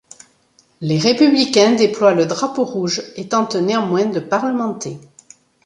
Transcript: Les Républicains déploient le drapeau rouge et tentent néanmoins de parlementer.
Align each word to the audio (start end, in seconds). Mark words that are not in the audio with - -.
Les 0.81 0.97
Républicains 0.97 1.73
déploient 1.73 2.15
le 2.15 2.25
drapeau 2.25 2.65
rouge 2.65 3.03
et 3.17 3.27
tentent 3.29 3.55
néanmoins 3.55 4.07
de 4.07 4.19
parlementer. 4.19 4.97